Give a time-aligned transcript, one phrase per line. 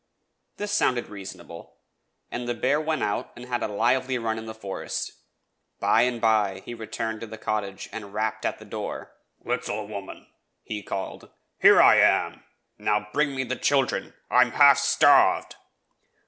[0.57, 1.77] This sounded reasonable,
[2.31, 5.11] and the bear went out and had a lively ruii in the forest.
[5.79, 9.13] By and by he returned to the cottage and rapped at the door.
[9.45, 10.25] "Little woman!"
[10.63, 11.29] he called,
[11.59, 12.43] "here I am.
[12.79, 14.15] Now bring me the children.
[14.31, 15.55] I am half starved."